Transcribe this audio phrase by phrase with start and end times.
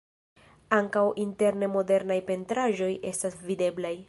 [0.77, 3.99] Ankaŭ interne modernaj pentraĵoj estas videblaj.